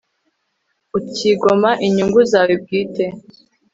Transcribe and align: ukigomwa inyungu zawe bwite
ukigomwa 0.97 1.71
inyungu 1.85 2.19
zawe 2.31 2.53
bwite 2.61 3.05